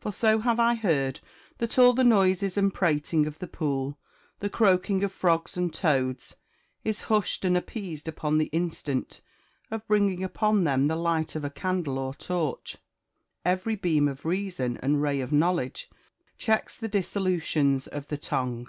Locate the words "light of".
10.96-11.42